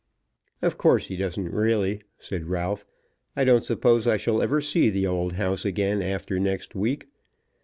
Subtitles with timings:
[0.63, 2.87] "Of course he doesn't really," said Ralph.
[3.35, 7.07] "I don't suppose I shall ever see the old house again after next week.